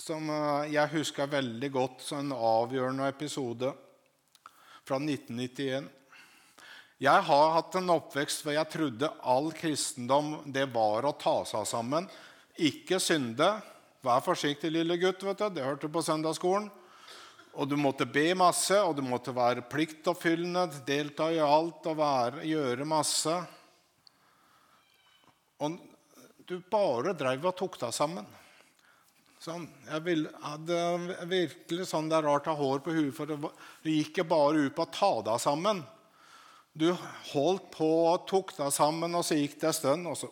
som 0.00 0.30
eh, 0.30 0.72
jeg 0.74 0.94
husker 0.96 1.30
veldig 1.30 1.70
godt 1.74 2.02
som 2.02 2.24
en 2.24 2.34
avgjørende 2.34 3.06
episode 3.12 3.70
fra 4.84 4.98
1991. 4.98 5.86
Jeg 7.02 7.26
har 7.26 7.48
hatt 7.56 7.74
en 7.74 7.90
oppvekst 7.96 8.44
hvor 8.44 8.54
jeg 8.54 8.70
trodde 8.70 9.10
all 9.26 9.50
kristendom 9.56 10.36
det 10.54 10.68
var 10.74 11.08
å 11.08 11.16
ta 11.18 11.40
seg 11.48 11.66
sammen. 11.66 12.06
Ikke 12.54 13.00
synde. 13.02 13.48
Vær 14.04 14.22
forsiktig, 14.22 14.70
lille 14.70 14.96
gutt. 15.00 15.22
vet 15.26 15.42
du. 15.42 15.48
Det 15.56 15.64
hørte 15.64 15.88
du 15.88 15.94
på 15.94 16.04
søndagsskolen. 16.06 16.68
Og 17.54 17.68
du 17.70 17.76
måtte 17.78 18.06
be 18.06 18.32
masse, 18.38 18.76
og 18.82 18.96
du 18.98 19.02
måtte 19.06 19.34
være 19.34 19.62
pliktoppfyllende, 19.70 20.82
delta 20.86 21.28
i 21.30 21.38
alt 21.42 21.86
og 21.86 21.98
være, 22.00 22.46
gjøre 22.50 22.86
masse. 22.86 23.34
Og 25.62 25.76
du 26.46 26.56
bare 26.70 27.14
drev 27.14 27.46
og 27.46 27.56
tok 27.58 27.78
deg 27.80 27.94
sammen. 27.94 28.26
Sånn, 29.44 29.66
jeg 29.90 30.02
vil, 30.06 30.26
hadde 30.42 30.76
virkelig 31.28 31.86
sånn 31.90 32.08
det 32.10 32.18
er 32.18 32.26
rart 32.26 32.46
å 32.48 32.54
ha 32.54 32.58
hår 32.58 32.82
på 32.84 32.94
huet, 32.96 33.14
for 33.14 33.28
det 33.28 33.38
gikk 33.92 34.14
ikke 34.14 34.26
bare 34.30 34.66
ut 34.66 34.74
på 34.74 34.86
å 34.86 34.94
ta 34.94 35.12
deg 35.26 35.42
sammen. 35.42 35.82
Du 36.74 36.88
holdt 37.30 37.68
på 37.74 37.88
og 38.08 38.26
tok 38.26 38.50
deg 38.56 38.72
sammen, 38.74 39.14
og 39.14 39.22
så 39.26 39.38
gikk 39.38 39.60
det 39.60 39.70
en 39.70 39.76
stund, 39.76 40.08
og 40.10 40.18
så 40.18 40.30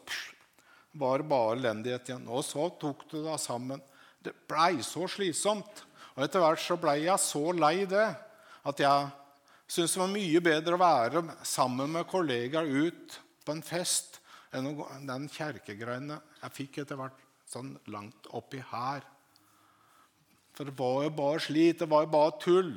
var 0.98 1.22
det 1.22 1.30
bare 1.30 1.56
elendighet 1.56 2.10
igjen. 2.10 2.26
Og 2.26 2.42
så 2.44 2.66
tok 2.82 3.04
du 3.12 3.20
deg 3.22 3.38
sammen. 3.38 3.82
Det 4.22 4.34
blei 4.50 4.82
så 4.82 5.06
slitsomt. 5.10 5.84
Og 6.16 6.24
etter 6.26 6.42
hvert 6.42 6.60
så 6.60 6.76
blei 6.80 7.04
jeg 7.04 7.22
så 7.22 7.44
lei 7.56 7.76
det 7.88 8.08
at 8.68 8.82
jeg 8.82 9.06
syntes 9.70 9.94
det 9.94 10.02
var 10.02 10.12
mye 10.12 10.42
bedre 10.44 10.76
å 10.76 10.82
være 10.82 11.22
sammen 11.48 11.94
med 11.94 12.10
kollegaer 12.10 12.68
ut 12.68 13.16
på 13.46 13.54
en 13.54 13.64
fest 13.64 14.18
enn 14.52 14.68
den 15.08 15.30
kjerkegreiene 15.32 16.18
jeg 16.42 16.56
fikk 16.58 16.82
etter 16.82 16.98
hvert 17.00 17.22
sånn 17.48 17.72
langt 17.92 18.28
oppi 18.36 18.60
her. 18.72 19.00
For 20.52 20.68
det 20.68 20.76
var 20.76 21.06
jo 21.06 21.14
bare 21.16 21.40
slit, 21.40 21.80
det 21.80 21.88
var 21.88 22.04
jo 22.04 22.12
bare 22.12 22.36
tull. 22.42 22.74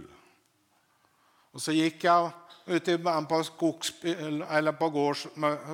Og 1.56 1.64
så 1.64 1.72
gikk 1.72 2.04
jeg 2.04 2.32
ute 2.68 2.98
på, 3.00 3.38
skogs, 3.48 3.94
på 4.02 4.90
gårds, 4.92 5.28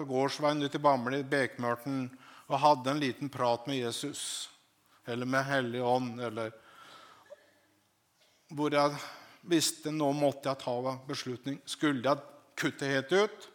gårdsveien 0.08 0.62
ut 0.62 0.76
i 0.78 0.82
Bamble, 0.82 1.22
i 1.24 1.26
Bekmørten, 1.28 2.04
og 2.52 2.62
hadde 2.62 2.92
en 2.92 3.02
liten 3.02 3.32
prat 3.34 3.66
med 3.66 3.80
Jesus. 3.80 4.50
Eller 5.10 5.26
med 5.26 5.48
Hellig 5.48 5.82
Ånd. 5.82 6.22
Eller 6.22 6.54
hvor 8.54 8.76
jeg 8.76 8.94
visste 9.50 9.94
nå 9.96 10.12
måtte 10.14 10.52
jeg 10.52 10.62
ta 10.62 10.96
beslutning. 11.08 11.58
Skulle 11.66 12.06
jeg 12.06 12.22
kutte 12.62 12.94
helt 12.94 13.16
ut, 13.16 13.50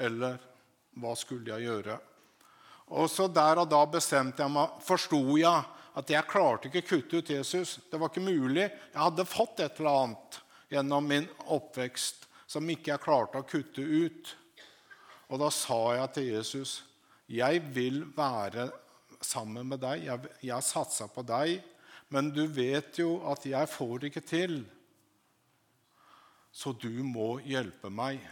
eller 0.00 0.38
hva 0.96 1.14
skulle 1.18 1.52
jeg 1.52 1.68
gjøre? 1.68 2.00
Og 2.96 3.10
så 3.12 3.28
Der 3.28 3.60
og 3.60 3.68
da 3.68 3.84
bestemte 3.84 4.40
jeg 4.40 4.54
meg, 4.54 4.78
forsto 4.80 5.20
jeg 5.36 5.74
at 5.98 6.10
jeg 6.14 6.30
klarte 6.30 6.70
ikke 6.70 6.86
å 6.86 6.88
kutte 6.94 7.20
ut 7.20 7.30
Jesus. 7.36 7.78
Det 7.90 7.98
var 8.00 8.08
ikke 8.08 8.24
mulig. 8.24 8.70
Jeg 8.70 9.02
hadde 9.02 9.28
fått 9.28 9.60
et 9.60 9.82
eller 9.82 10.06
annet 10.06 10.44
gjennom 10.68 11.06
min 11.08 11.28
oppvekst 11.46 12.26
som 12.48 12.68
ikke 12.70 12.94
jeg 12.94 13.04
klarte 13.04 13.40
å 13.40 13.46
kutte 13.48 13.82
ut. 13.82 14.34
Og 15.28 15.40
da 15.42 15.50
sa 15.52 15.80
jeg 15.96 16.12
til 16.14 16.28
Jesus, 16.32 16.82
'Jeg 17.28 17.60
vil 17.74 18.04
være 18.16 18.70
sammen 19.20 19.68
med 19.68 19.80
deg. 19.80 20.04
Jeg, 20.04 20.20
jeg 20.42 20.62
satsa 20.62 21.06
på 21.06 21.22
deg.' 21.22 21.62
'Men 22.08 22.30
du 22.30 22.46
vet 22.46 22.98
jo 22.98 23.20
at 23.30 23.44
jeg 23.44 23.68
får 23.68 23.98
det 23.98 24.06
ikke 24.06 24.26
til.' 24.26 24.64
'Så 26.52 26.72
du 26.72 27.02
må 27.04 27.38
hjelpe 27.38 27.90
meg.' 27.90 28.24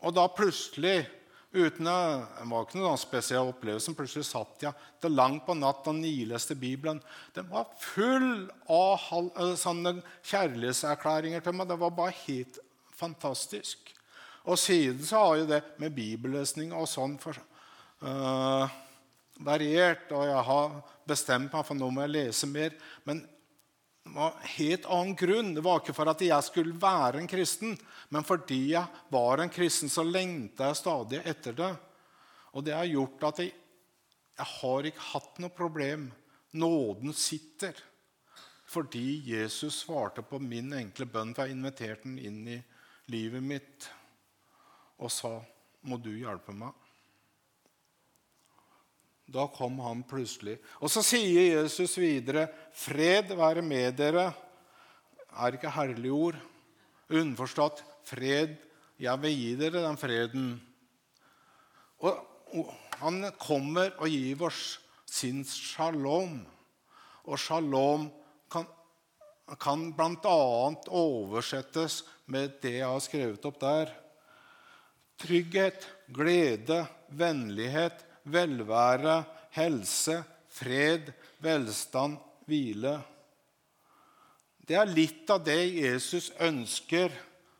Og 0.00 0.14
da 0.14 0.28
plutselig 0.28 1.08
Uten 1.54 1.86
å, 1.86 1.98
det 2.34 2.44
var 2.50 2.64
ikke 2.64 2.80
noen 2.80 2.98
spesiell 2.98 3.52
opplevelse. 3.52 3.94
Plutselig 3.94 4.26
satt 4.26 4.64
jeg 4.66 4.86
til 5.02 5.14
langt 5.14 5.44
på 5.46 5.54
natt 5.54 5.86
og 5.86 5.94
nileste 6.00 6.56
Bibelen. 6.58 6.98
Den 7.36 7.46
var 7.52 7.68
full 7.78 8.48
av 8.66 9.04
eh, 9.38 9.52
sånne 9.60 10.00
kjærlighetserklæringer 10.26 11.44
til 11.44 11.54
meg. 11.54 11.68
Det 11.70 11.78
var 11.78 11.94
bare 11.94 12.16
helt 12.24 12.58
fantastisk. 12.98 13.92
Og 14.50 14.58
siden 14.58 15.06
så 15.06 15.22
har 15.22 15.36
jo 15.38 15.46
det 15.52 15.60
med 15.80 15.94
bibellesning 15.94 16.74
og 16.76 16.88
sånn 16.90 17.14
for, 17.22 17.38
uh, 18.04 18.66
variert. 19.46 20.10
Og 20.10 20.26
jeg 20.28 20.42
har 20.50 20.74
bestemt 21.08 21.54
meg 21.54 21.64
for 21.64 21.78
nå 21.78 21.88
må 21.94 22.04
jeg 22.04 22.16
lese 22.16 22.50
mer. 22.50 22.74
Men 23.08 23.22
det 24.04 24.12
var 24.12 24.30
en 24.30 24.48
helt 24.56 24.86
annen 24.86 25.16
grunn. 25.16 25.54
Det 25.56 25.62
var 25.64 25.80
ikke 25.80 25.94
for 25.96 26.10
at 26.12 26.22
jeg 26.22 26.44
skulle 26.44 26.76
være 26.76 27.22
en 27.22 27.28
kristen, 27.30 27.72
men 28.12 28.26
fordi 28.26 28.60
jeg 28.74 28.84
var 29.10 29.40
en 29.40 29.52
kristen, 29.52 29.88
så 29.88 30.04
lengta 30.04 30.68
jeg 30.70 30.80
stadig 30.82 31.22
etter 31.24 31.56
det. 31.56 31.70
Og 32.52 32.66
det 32.66 32.76
har 32.76 32.90
gjort 32.90 33.24
at 33.30 33.40
jeg, 33.42 33.54
jeg 34.36 34.50
har 34.60 34.90
ikke 34.90 35.08
hatt 35.08 35.40
noe 35.42 35.56
problem. 35.56 36.06
Nåden 36.52 37.16
sitter. 37.16 37.80
Fordi 38.68 39.22
Jesus 39.24 39.80
svarte 39.86 40.22
på 40.22 40.38
min 40.38 40.72
enkle 40.76 41.08
bønn, 41.08 41.32
for 41.34 41.48
jeg 41.48 41.56
inviterte 41.56 42.04
den 42.06 42.20
inn 42.20 42.40
i 42.48 42.60
livet 43.12 43.42
mitt 43.42 43.88
og 44.98 45.10
sa, 45.10 45.40
'Må 45.82 45.98
du 46.00 46.12
hjelpe 46.16 46.52
meg?' 46.52 46.83
Da 49.26 49.46
kom 49.48 49.78
han 49.80 50.02
plutselig. 50.06 50.58
Og 50.80 50.90
så 50.92 51.02
sier 51.02 51.60
Jesus 51.60 51.96
videre, 51.98 52.48
'Fred 52.72 53.32
være 53.34 53.62
med 53.62 53.96
dere'. 53.96 54.32
Er 55.34 55.56
ikke 55.56 55.70
herlige 55.70 56.12
ord? 56.12 56.36
Underforstått 57.10 57.82
fred. 58.06 58.54
Jeg 59.00 59.20
vil 59.22 59.34
gi 59.34 59.50
dere 59.58 59.82
den 59.82 59.98
freden. 59.98 60.48
Og, 62.04 62.22
Han 63.00 63.24
kommer 63.42 63.90
og 63.98 64.06
gir 64.08 64.42
oss 64.46 64.78
sin 65.10 65.42
shalom. 65.44 66.44
Og 67.26 67.38
shalom 67.40 68.06
kan, 68.52 68.68
kan 69.58 69.88
bl.a. 69.96 70.36
oversettes 70.86 72.04
med 72.30 72.60
det 72.62 72.76
jeg 72.78 72.86
har 72.86 73.02
skrevet 73.02 73.48
opp 73.50 73.58
der. 73.60 73.90
Trygghet, 75.18 75.88
glede, 76.14 76.84
vennlighet, 77.10 78.04
velvære, 78.24 79.24
helse, 79.56 80.22
fred, 80.48 81.12
velstand, 81.42 82.18
hvile. 82.48 82.98
Det 84.64 84.76
er 84.80 84.88
litt 84.88 85.28
av 85.30 85.42
det 85.44 85.60
Jesus 85.76 86.30
ønsker 86.40 87.12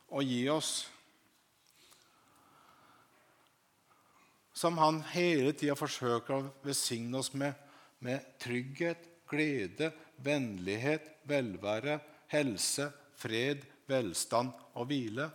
å 0.09 0.22
gi 0.24 0.42
oss. 0.53 0.72
Som 4.55 4.79
han 4.79 5.03
hele 5.12 5.53
tida 5.53 5.74
forsøker 5.77 6.37
å 6.37 6.50
besigne 6.64 7.18
oss 7.20 7.33
med, 7.35 7.53
med 7.98 8.24
trygghet, 8.40 9.11
glede, 9.29 9.90
vennlighet, 10.24 11.11
velvære, 11.29 11.98
helse, 12.33 12.88
fred, 13.18 13.64
velstand 13.90 14.55
og 14.79 14.87
hvile. 14.88 15.27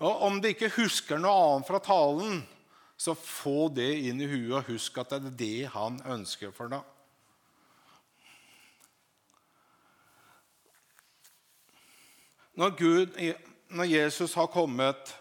Og 0.00 0.22
Om 0.26 0.40
du 0.40 0.48
ikke 0.48 0.72
husker 0.78 1.20
noe 1.20 1.36
annet 1.44 1.68
fra 1.68 1.82
talen, 1.84 2.40
så 3.00 3.14
få 3.16 3.70
det 3.72 3.88
inn 4.10 4.18
i 4.20 4.26
huet 4.28 4.58
og 4.58 4.66
husk 4.74 4.98
at 5.00 5.14
det 5.14 5.30
er 5.30 5.36
det 5.40 5.68
han 5.72 5.94
ønsker 6.12 6.50
for 6.52 6.68
deg. 6.68 6.82
Når, 12.60 12.74
Gud, 12.76 13.16
når 13.72 13.88
Jesus 13.88 14.34
har 14.36 14.50
kommet, 14.52 15.14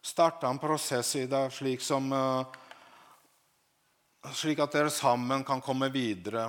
starta 0.00 0.48
en 0.48 0.62
prosess 0.62 1.10
i 1.20 1.26
deg 1.28 1.52
slik, 1.52 1.84
som, 1.84 2.08
eh, 2.16 2.46
slik 4.32 4.64
at 4.64 4.72
dere 4.72 4.94
sammen 4.94 5.44
kan 5.44 5.60
komme 5.60 5.90
videre 5.92 6.46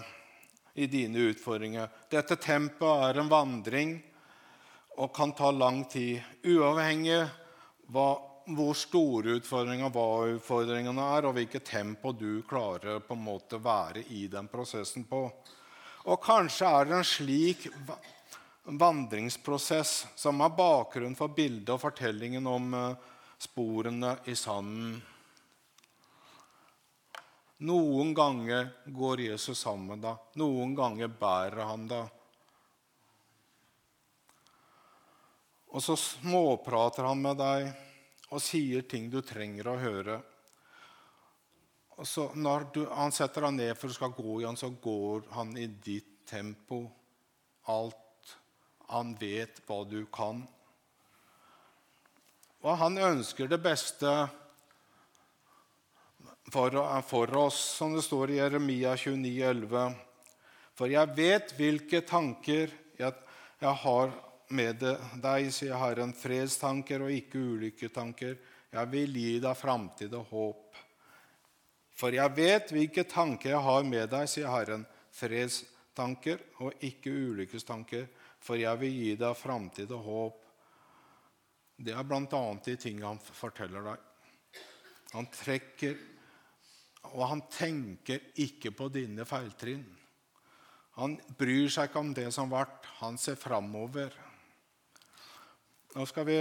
i 0.71 0.87
dine 0.87 1.33
utfordringer. 1.33 1.91
Dette 2.07 2.39
tempoet 2.39 3.09
er 3.09 3.19
en 3.19 3.33
vandring 3.33 3.97
og 4.95 5.11
kan 5.11 5.35
ta 5.35 5.51
lang 5.51 5.83
tid, 5.91 6.23
uavhengig 6.47 7.25
av 7.25 7.35
hva 7.91 8.36
hvor 8.55 8.77
store 8.79 9.37
utfordringene, 9.41 9.91
hva 9.91 10.37
utfordringene 10.37 11.07
er, 11.17 11.27
og 11.27 11.35
hvilket 11.35 11.65
tempo 11.67 12.13
du 12.15 12.43
klarer 12.47 13.01
på 13.03 13.17
en 13.17 13.25
måte 13.25 13.59
være 13.59 14.05
i 14.15 14.27
den 14.31 14.47
prosessen 14.51 15.03
på. 15.09 15.25
Og 16.07 16.21
kanskje 16.23 16.69
er 16.71 16.87
det 16.87 16.95
en 16.95 17.07
slik 17.07 17.67
vandringsprosess 18.67 20.05
som 20.15 20.41
er 20.43 20.55
bakgrunn 20.55 21.15
for 21.15 21.31
bildet 21.35 21.73
og 21.75 21.81
fortellingen 21.83 22.47
om 22.47 22.73
eh, 22.75 23.13
sporene 23.39 24.15
i 24.27 24.35
sanden. 24.35 24.97
Noen 27.67 28.13
ganger 28.15 28.69
går 28.85 29.25
Jesus 29.25 29.63
sammen 29.65 29.95
med 29.95 30.05
deg, 30.05 30.23
noen 30.37 30.75
ganger 30.77 31.09
bærer 31.09 31.67
han 31.67 31.87
deg. 31.89 32.13
Og 35.73 35.83
så 35.83 35.97
småprater 35.99 37.07
han 37.09 37.19
med 37.21 37.41
deg 37.41 37.86
og 38.33 38.43
sier 38.43 38.83
ting 38.89 39.07
du 39.11 39.21
trenger 39.25 39.69
å 39.71 39.77
høre. 39.79 40.17
Så 42.05 42.29
Når 42.35 42.67
du, 42.73 42.81
han 42.91 43.13
setter 43.15 43.47
deg 43.47 43.55
ned 43.57 43.77
for 43.77 43.89
du 43.89 43.95
skal 43.95 44.13
gå 44.13 44.41
igjen, 44.41 44.59
så 44.59 44.69
går 44.69 45.29
han 45.33 45.55
i 45.57 45.65
ditt 45.67 46.27
tempo, 46.29 46.83
alt. 47.71 48.35
Han 48.91 49.15
vet 49.19 49.63
hva 49.67 49.81
du 49.87 50.03
kan. 50.13 50.43
Og 52.63 52.77
han 52.79 52.99
ønsker 52.99 53.49
det 53.49 53.59
beste 53.63 54.11
for, 56.51 56.77
for 57.07 57.37
oss, 57.39 57.57
som 57.79 57.95
det 57.95 58.05
står 58.05 58.31
i 58.31 58.39
Jeremia 58.39 58.95
29, 58.95 59.33
11. 59.49 59.97
For 60.77 60.91
jeg 60.91 61.17
vet 61.17 61.53
hvilke 61.57 62.03
tanker 62.05 62.71
jeg, 62.99 63.13
jeg 63.59 63.75
har 63.83 64.13
med 64.55 64.81
deg, 64.81 65.49
sier 65.53 65.77
Herren, 65.79 66.13
fredstanker 66.15 67.03
og 67.05 67.13
ikke 67.13 67.39
ulykketanker. 67.39 68.37
Jeg 68.73 68.91
vil 68.91 69.15
gi 69.19 69.37
deg 69.43 69.57
framtid 69.59 70.13
og 70.17 70.31
håp. 70.31 70.81
For 71.97 72.13
jeg 72.13 72.35
vet 72.37 72.73
hvilke 72.75 73.07
tanker 73.09 73.55
jeg 73.55 73.63
har 73.65 73.87
med 73.87 74.09
deg, 74.11 74.27
sier 74.29 74.51
Herren, 74.51 74.85
fredstanker 75.17 76.43
og 76.63 76.83
ikke 76.85 77.11
ulykkestanker. 77.11 78.05
For 78.43 78.59
jeg 78.59 78.79
vil 78.83 78.99
gi 79.01 79.15
deg 79.19 79.39
framtid 79.39 79.91
og 79.95 80.05
håp. 80.11 80.43
Det 81.77 81.93
er 81.93 82.05
bl.a. 82.09 82.43
de 82.65 82.77
tingene 82.79 83.11
han 83.13 83.19
forteller 83.21 83.91
deg. 83.91 84.05
Han 85.13 85.27
trekker 85.31 85.97
og 87.15 87.23
han 87.29 87.43
tenker 87.51 88.33
ikke 88.43 88.73
på 88.75 88.89
dine 88.91 89.25
feiltrinn. 89.27 89.85
Han 90.97 91.15
bryr 91.37 91.69
seg 91.71 91.89
ikke 91.89 92.01
om 92.01 92.13
det 92.15 92.29
som 92.33 92.51
har. 92.55 92.71
Han 93.01 93.19
ser 93.21 93.37
framover. 93.39 94.15
Nå 95.97 96.05
skal 96.05 96.27
vi 96.27 96.35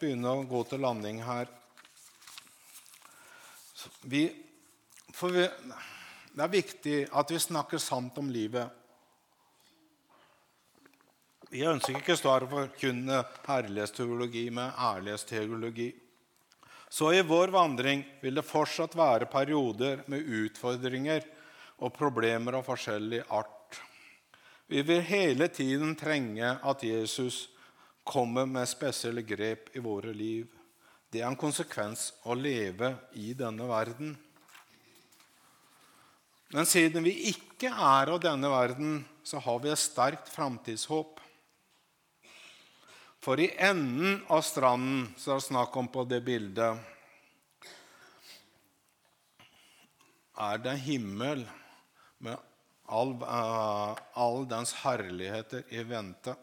begynne 0.00 0.30
å 0.32 0.44
gå 0.48 0.62
til 0.64 0.80
landing 0.80 1.18
her. 1.20 1.50
Vi, 4.08 4.22
vi, 5.34 5.42
det 6.32 6.44
er 6.46 6.52
viktig 6.54 6.94
at 7.20 7.34
vi 7.34 7.40
snakker 7.44 7.82
sant 7.82 8.16
om 8.22 8.30
livet. 8.32 8.72
Vi 11.52 11.60
ønsker 11.68 12.00
ikke 12.00 12.16
å 12.16 12.38
forkynne 12.54 13.20
herlighetsteologi 13.44 14.46
med 14.48 14.80
ærlighetsteologi. 14.80 15.92
Så 16.88 17.12
i 17.12 17.20
vår 17.20 17.52
vandring 17.52 18.08
vil 18.24 18.40
det 18.40 18.48
fortsatt 18.48 18.96
være 18.96 19.28
perioder 19.28 20.06
med 20.08 20.24
utfordringer 20.24 21.28
og 21.84 21.92
problemer 22.00 22.62
av 22.62 22.64
forskjellig 22.64 23.26
art. 23.28 23.82
Vi 24.72 24.80
vil 24.88 25.04
hele 25.04 25.52
tiden 25.52 25.98
trenge 26.00 26.56
at 26.64 26.88
Jesus 26.88 27.50
kommer 28.04 28.46
med 28.46 28.68
spesielle 28.68 29.22
grep 29.22 29.70
i 29.76 29.82
våre 29.82 30.12
liv. 30.14 30.46
Det 31.12 31.20
er 31.20 31.28
en 31.28 31.38
konsekvens 31.38 32.10
å 32.24 32.34
leve 32.34 32.94
i 33.20 33.32
denne 33.36 33.66
verden. 33.68 34.14
Men 36.52 36.68
siden 36.68 37.04
vi 37.04 37.14
ikke 37.30 37.70
er 37.72 38.12
av 38.12 38.20
denne 38.20 38.48
verden, 38.52 39.02
så 39.24 39.40
har 39.40 39.60
vi 39.62 39.70
et 39.72 39.80
sterkt 39.80 40.28
framtidshåp. 40.32 41.20
For 43.22 43.40
i 43.40 43.52
enden 43.62 44.18
av 44.32 44.42
stranden 44.44 45.06
det 45.14 45.30
er 45.30 45.44
snakk 45.44 45.76
om 45.78 45.88
på 45.92 46.04
det 46.10 46.20
bildet, 46.26 46.88
er 50.42 50.58
det 50.64 50.74
himmel 50.82 51.44
med 52.24 52.40
all, 52.88 53.14
uh, 53.22 53.94
all 54.18 54.46
dens 54.48 54.72
herligheter 54.82 55.62
i 55.70 55.84
vente. 55.86 56.34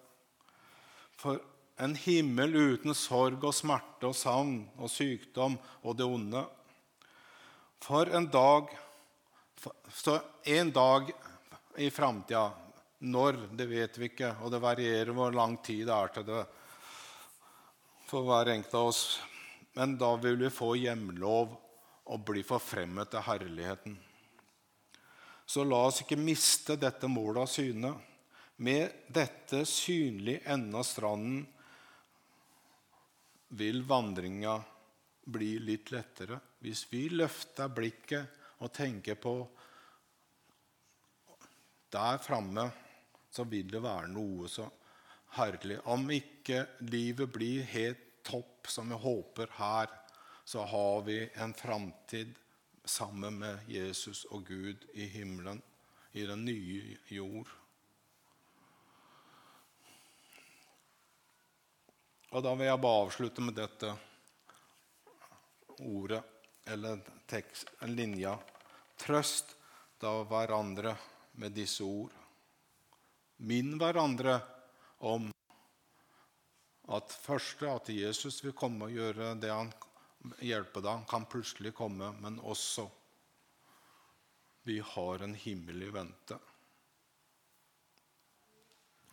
For 1.19 1.41
en 1.80 1.96
himmel 1.96 2.56
uten 2.56 2.96
sorg 2.96 3.44
og 3.48 3.56
smerte 3.56 4.10
og 4.10 4.15
savn 4.18 4.58
og 4.78 4.92
sykdom 4.92 5.56
og 5.82 5.96
det 5.98 6.08
onde. 6.08 6.44
For 7.80 8.12
en 8.15 8.30
dag 8.32 8.76
Så 9.92 10.22
en 10.44 10.70
dag 10.72 11.10
i 11.76 11.89
framtida, 11.92 12.52
når, 13.00 13.36
det 13.52 13.65
vet 13.68 13.98
vi 14.00 14.08
ikke, 14.08 14.30
og 14.39 14.54
det 14.54 14.62
varierer 14.63 15.12
hvor 15.12 15.34
lang 15.36 15.58
tid 15.63 15.82
det 15.89 15.96
er 15.96 16.13
til 16.15 16.26
det 16.30 16.44
for 18.08 18.24
hver 18.24 18.54
enkelt 18.54 18.78
av 18.80 18.92
oss. 18.94 19.02
Men 19.76 19.98
da 20.00 20.13
vil 20.15 20.38
vi 20.39 20.54
få 20.54 20.74
hjemlov 20.80 21.52
og 22.10 22.24
bli 22.26 22.44
forfremmet 22.48 23.12
til 23.12 23.26
herligheten. 23.28 24.00
Så 25.46 25.65
la 25.68 25.84
oss 25.89 26.02
ikke 26.06 26.20
miste 26.20 26.80
dette 26.80 27.10
målet 27.12 27.44
av 27.44 27.52
syne. 27.52 27.94
Med 28.63 29.12
dette 29.12 29.65
synlig 29.68 30.39
ende 30.46 30.80
av 30.80 30.88
stranden 30.88 31.44
vil 33.49 33.81
vandringa 33.83 34.59
bli 35.29 35.55
litt 35.62 35.91
lettere 35.93 36.39
hvis 36.63 36.85
vi 36.91 37.07
løfter 37.13 37.71
blikket 37.73 38.38
og 38.59 38.71
tenker 38.75 39.17
på 39.21 39.33
Der 41.89 42.19
framme 42.21 42.69
så 43.29 43.45
vil 43.49 43.69
det 43.71 43.81
være 43.81 44.09
noe 44.12 44.49
så 44.49 44.67
herlig. 45.38 45.79
Om 45.85 46.09
ikke 46.13 46.65
livet 46.89 47.31
blir 47.33 47.65
helt 47.71 48.05
topp, 48.25 48.67
som 48.69 48.89
vi 48.89 48.97
håper 48.99 49.49
her, 49.57 49.89
så 50.45 50.65
har 50.65 51.01
vi 51.05 51.19
en 51.33 51.53
framtid 51.53 52.33
sammen 52.85 53.39
med 53.41 53.69
Jesus 53.69 54.25
og 54.33 54.47
Gud 54.49 54.85
i 54.93 55.05
himmelen, 55.13 55.62
i 56.12 56.25
den 56.25 56.45
nye 56.45 56.97
jord. 57.13 57.49
Og 62.30 62.44
Da 62.46 62.54
vil 62.54 62.68
jeg 62.70 62.82
bare 62.82 63.06
avslutte 63.08 63.42
med 63.42 63.56
dette 63.58 63.89
ordet, 65.80 66.22
eller 66.70 67.02
tekst, 67.26 67.72
linja. 67.89 68.36
Trøst 69.00 69.56
da 70.02 70.12
hverandre 70.30 70.94
med 71.42 71.56
disse 71.58 71.84
ord. 71.84 72.13
Minn 73.50 73.80
hverandre 73.80 74.36
om 75.10 75.32
at 76.94 77.13
første 77.13 77.70
at 77.72 77.89
Jesus 77.94 78.44
vil 78.44 78.54
komme 78.58 78.89
og 78.89 78.98
gjøre 79.00 79.34
det 79.39 79.50
han 79.54 79.74
hjelper 80.44 80.84
deg. 80.84 80.92
Han 80.92 81.10
kan 81.10 81.28
plutselig 81.32 81.74
komme, 81.78 82.12
men 82.22 82.38
også 82.44 82.86
vi 84.70 84.78
har 84.86 85.26
en 85.26 85.34
himmel 85.34 85.88
i 85.88 85.92
vente. 85.94 86.38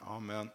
Amen. 0.05 0.51